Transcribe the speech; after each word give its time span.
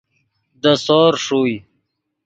دے 0.61 0.71
سور 0.85 1.13
ݰوئے 1.25 1.57